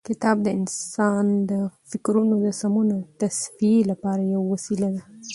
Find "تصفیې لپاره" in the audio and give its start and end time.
3.21-4.21